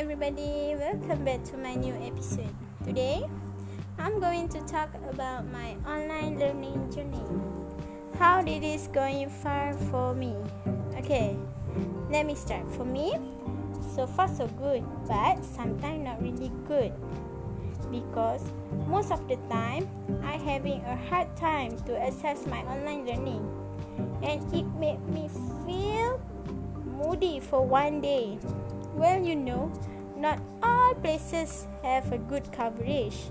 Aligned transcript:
everybody, 0.00 0.74
welcome 0.78 1.24
back 1.24 1.44
to 1.44 1.58
my 1.58 1.74
new 1.74 1.94
episode. 2.00 2.54
Today, 2.84 3.22
I'm 3.98 4.18
going 4.18 4.48
to 4.48 4.60
talk 4.60 4.88
about 5.10 5.46
my 5.52 5.76
online 5.86 6.38
learning 6.38 6.90
journey. 6.90 7.24
How 8.18 8.40
did 8.42 8.62
this 8.62 8.86
going 8.86 9.28
far 9.28 9.74
for 9.90 10.14
me? 10.14 10.34
Okay, 10.96 11.36
let 12.10 12.24
me 12.24 12.34
start. 12.34 12.70
For 12.72 12.84
me, 12.84 13.18
so 13.94 14.06
far 14.06 14.28
so 14.28 14.46
good, 14.56 14.84
but 15.06 15.44
sometimes 15.44 16.04
not 16.04 16.22
really 16.22 16.50
good. 16.66 16.92
Because 17.90 18.42
most 18.86 19.10
of 19.10 19.26
the 19.28 19.36
time, 19.50 19.88
I 20.24 20.36
having 20.36 20.80
a 20.84 20.96
hard 21.08 21.36
time 21.36 21.76
to 21.84 21.98
access 22.00 22.46
my 22.46 22.60
online 22.62 23.04
learning. 23.04 23.44
And 24.22 24.40
it 24.54 24.66
made 24.78 25.00
me 25.08 25.28
feel 25.66 26.20
moody 26.84 27.40
for 27.40 27.64
one 27.64 28.00
day. 28.00 28.38
Well, 28.94 29.22
you 29.22 29.36
know, 29.36 29.72
not 30.16 30.42
all 30.62 30.94
places 30.94 31.66
have 31.82 32.12
a 32.12 32.18
good 32.18 32.50
coverage. 32.52 33.30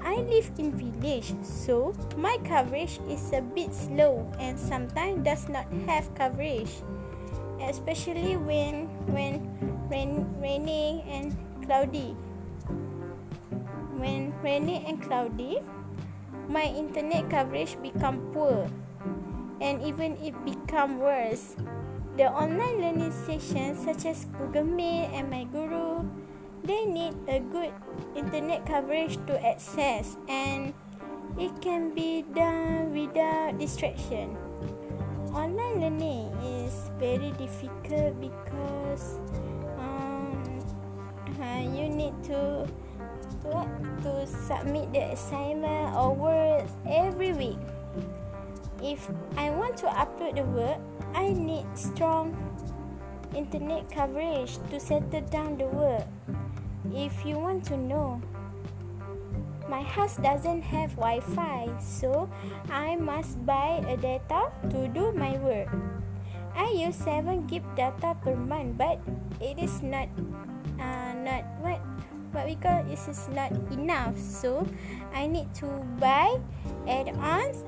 I 0.00 0.22
live 0.22 0.50
in 0.56 0.72
village, 0.72 1.34
so 1.42 1.92
my 2.16 2.38
coverage 2.46 3.00
is 3.10 3.32
a 3.32 3.42
bit 3.42 3.74
slow 3.74 4.24
and 4.38 4.58
sometimes 4.58 5.24
does 5.26 5.48
not 5.48 5.66
have 5.86 6.08
coverage, 6.14 6.70
especially 7.60 8.36
when 8.38 8.86
when 9.12 9.44
rain, 9.90 10.24
raining 10.40 11.02
and 11.10 11.36
cloudy. 11.66 12.16
When 13.98 14.32
raining 14.42 14.86
and 14.86 15.02
cloudy, 15.02 15.60
my 16.48 16.64
internet 16.64 17.28
coverage 17.28 17.76
become 17.82 18.30
poor 18.32 18.70
and 19.60 19.82
even 19.82 20.16
it 20.18 20.34
become 20.44 20.98
worse 20.98 21.56
the 22.16 22.32
online 22.32 22.80
learning 22.80 23.12
sessions 23.12 23.84
such 23.84 24.06
as 24.06 24.24
Google 24.40 24.64
Meet 24.64 25.12
and 25.12 25.28
My 25.28 25.44
Guru, 25.44 26.00
they 26.64 26.86
need 26.86 27.12
a 27.28 27.40
good 27.40 27.72
internet 28.16 28.64
coverage 28.64 29.20
to 29.28 29.36
access 29.44 30.16
and 30.26 30.72
it 31.38 31.52
can 31.60 31.92
be 31.92 32.24
done 32.34 32.96
without 32.96 33.58
distraction. 33.58 34.32
Online 35.36 35.76
learning 35.76 36.32
is 36.40 36.88
very 36.98 37.36
difficult 37.36 38.16
because 38.16 39.20
um, 39.76 40.40
uh, 41.36 41.60
you 41.60 41.92
need 41.92 42.16
to 42.24 42.64
what, 43.44 43.68
to 44.00 44.26
submit 44.26 44.90
the 44.96 45.12
assignment 45.12 45.94
or 45.94 46.14
work 46.16 46.64
every. 46.88 47.15
If 48.86 49.10
I 49.34 49.50
want 49.50 49.74
to 49.82 49.90
upload 49.90 50.38
the 50.38 50.46
work, 50.54 50.78
I 51.10 51.34
need 51.34 51.66
strong 51.74 52.30
internet 53.34 53.90
coverage 53.90 54.62
to 54.70 54.78
settle 54.78 55.26
down 55.26 55.58
the 55.58 55.66
work. 55.66 56.06
If 56.94 57.26
you 57.26 57.34
want 57.34 57.66
to 57.66 57.76
know, 57.76 58.22
my 59.66 59.82
house 59.82 60.14
doesn't 60.22 60.62
have 60.62 60.94
Wi-Fi, 60.94 61.66
so 61.82 62.30
I 62.70 62.94
must 62.94 63.42
buy 63.44 63.82
a 63.90 63.98
data 63.98 64.54
to 64.70 64.86
do 64.94 65.10
my 65.18 65.34
work. 65.42 65.66
I 66.54 66.70
use 66.70 66.94
7 66.94 67.42
gig 67.50 67.66
data 67.74 68.14
per 68.22 68.38
month, 68.38 68.78
but 68.78 69.02
it 69.42 69.58
is 69.58 69.82
not 69.82 70.06
uh, 70.78 71.12
not 71.26 71.42
what 71.58 71.82
what 72.30 72.46
we 72.46 72.54
call 72.54 72.86
it 72.86 72.94
is 72.94 73.26
not 73.34 73.50
enough. 73.74 74.14
So 74.14 74.62
I 75.10 75.26
need 75.26 75.50
to 75.58 75.66
buy 75.98 76.38
add-ons 76.86 77.66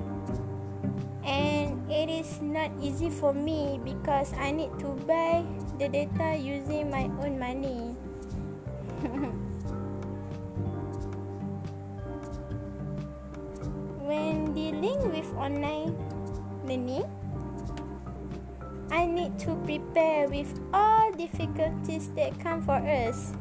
and 1.23 1.79
it 1.91 2.09
is 2.09 2.41
not 2.41 2.71
easy 2.81 3.09
for 3.09 3.33
me 3.33 3.79
because 3.83 4.33
I 4.33 4.51
need 4.51 4.71
to 4.79 4.93
buy 5.07 5.43
the 5.77 5.89
data 5.89 6.37
using 6.37 6.89
my 6.89 7.11
own 7.21 7.39
money. 7.39 7.95
when 14.09 14.53
dealing 14.53 14.99
with 15.11 15.29
online 15.35 15.95
learning, 16.65 17.05
I 18.91 19.05
need 19.05 19.37
to 19.45 19.55
prepare 19.65 20.27
with 20.27 20.49
all 20.73 21.11
difficulties 21.13 22.09
that 22.15 22.39
come 22.39 22.61
for 22.61 22.81
us. 22.81 23.33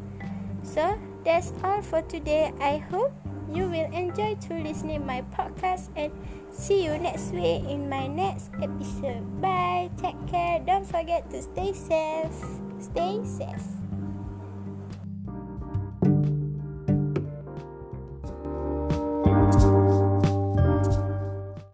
So 0.63 0.99
that's 1.25 1.53
all 1.65 1.81
for 1.81 2.03
today. 2.03 2.53
I 2.61 2.79
hope 2.93 3.13
you 3.55 3.65
will 3.65 3.91
enjoy 3.93 4.35
to 4.49 4.55
listening 4.55 5.05
my 5.07 5.23
podcast 5.37 5.89
and 5.97 6.13
see 6.51 6.85
you 6.85 6.99
next 6.99 7.33
week 7.33 7.65
in 7.65 7.89
my 7.89 8.07
next 8.07 8.51
episode. 8.63 9.41
Bye. 9.41 9.91
Take 9.97 10.19
care. 10.27 10.61
Don't 10.61 10.87
forget 10.87 11.31
to 11.31 11.43
stay 11.43 11.73
safe. 11.73 12.35
Stay 12.81 13.21
safe. 13.25 13.78